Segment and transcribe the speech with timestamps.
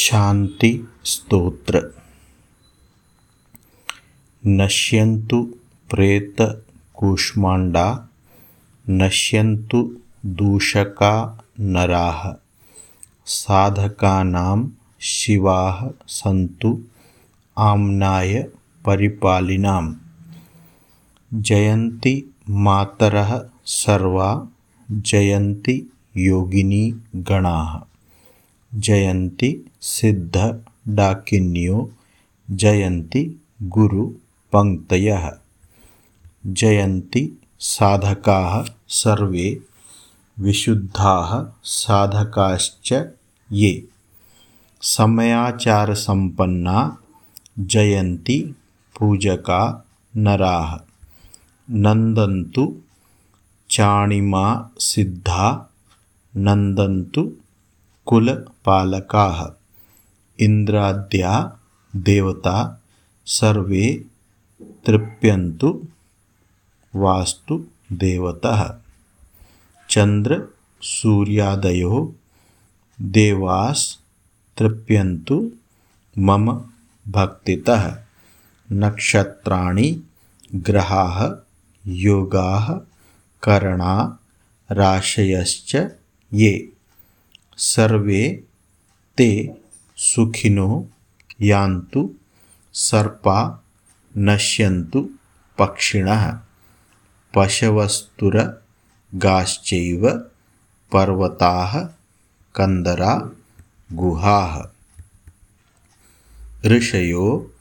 [0.00, 1.80] शान्तिस्तोत्र
[4.60, 5.40] नश्यन्तु
[5.90, 7.84] प्रेतकूष्माण्डा
[9.00, 9.80] नश्यन्तु
[10.38, 11.12] दूषका
[11.74, 12.22] नराः
[13.36, 14.56] साधकानां
[15.12, 15.84] शिवाः
[16.20, 16.72] सन्तु
[17.68, 18.34] आम्नाय
[18.86, 19.84] परिपालिनां
[21.50, 22.16] जयन्ति
[22.66, 23.38] मातरः
[23.78, 24.32] सर्वा
[25.12, 25.80] जयन्ति
[26.28, 26.84] योगिनी
[27.30, 27.72] गणाः
[28.74, 31.92] जयन्ति सिद्धडाकिन्यो
[32.50, 35.30] जयन्ति गुरुपङ्क्तयः
[36.46, 39.60] जयन्ति साधकाः सर्वे,
[40.38, 43.08] विशुद्धाः साधकाश्च
[43.52, 43.88] ये।
[44.82, 46.98] समयाचारसम्पन्ना
[47.58, 48.54] जयन्ति
[48.98, 50.80] पूजका नराः।
[51.70, 52.76] नन्दन्तु
[53.70, 55.70] चाणिमा सिद्धा,
[56.36, 57.32] नन्दन्तु
[58.06, 59.52] कुलपालकाः।
[60.40, 61.58] इन्द्राद्या
[61.96, 62.82] देवता
[63.26, 64.04] सर्वे
[64.86, 65.88] तृप्यन्तु
[66.94, 68.78] वास्तुदेवतः
[69.90, 72.14] चन्द्रसूर्यादयो
[73.00, 73.96] देवास्
[74.58, 75.50] तृप्यन्तु
[76.18, 76.64] मम
[77.08, 77.98] भक्तितः।
[78.72, 80.02] नक्षत्राणि
[80.54, 81.36] ग्रहाः
[81.86, 82.80] योगाः
[83.42, 84.18] करणा
[84.70, 85.96] राशयश्च
[86.32, 86.72] ये
[87.62, 88.44] सर्वे
[89.16, 89.54] ते
[89.96, 90.88] सुखिनो
[91.42, 92.14] यान्तु
[92.72, 93.64] सर्पा
[94.18, 95.10] नश्यन्तु
[95.58, 96.38] पक्षिणः।
[97.34, 100.24] पशवस्तुरगाश्चैव
[100.92, 101.88] पर्वताः
[102.54, 103.30] कन्दरा
[103.92, 104.68] गुहाः।
[106.66, 107.52] ऋषयो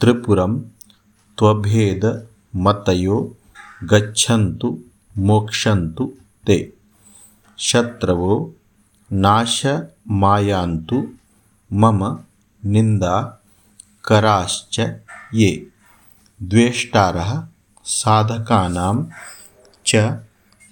[0.00, 0.60] त्रिपुरं
[1.38, 3.36] त्वभेदमतयो
[3.84, 4.78] गच्छन्तु
[5.18, 6.12] मोक्षन्तु
[6.46, 6.72] ते।
[7.58, 8.54] शत्रवो
[9.12, 11.12] नाशमायान्तु
[11.72, 12.18] मम
[12.64, 14.80] निन्दाकराश्च
[15.34, 15.68] ये।
[16.42, 17.46] द्वेष्टारः
[17.84, 19.06] साधकानां
[19.86, 20.20] च